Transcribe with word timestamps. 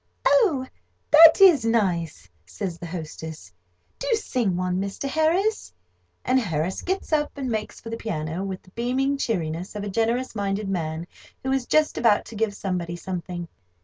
"Oh, 0.25 0.65
that 1.11 1.39
is 1.39 1.63
nice," 1.63 2.27
says 2.43 2.79
the 2.79 2.87
hostess. 2.87 3.53
"Do 3.99 4.07
sing 4.15 4.57
one, 4.57 4.81
Mr. 4.81 5.07
Harris;" 5.07 5.71
and 6.25 6.39
Harris 6.39 6.81
gets 6.81 7.13
up, 7.13 7.31
and 7.37 7.51
makes 7.51 7.79
for 7.79 7.91
the 7.91 7.97
piano, 7.97 8.43
with 8.43 8.63
the 8.63 8.71
beaming 8.71 9.15
cheeriness 9.17 9.75
of 9.75 9.83
a 9.83 9.89
generous 9.91 10.33
minded 10.33 10.69
man 10.69 11.05
who 11.43 11.51
is 11.51 11.67
just 11.67 11.99
about 11.99 12.25
to 12.25 12.35
give 12.35 12.55
somebody 12.55 12.95
something. 12.95 13.47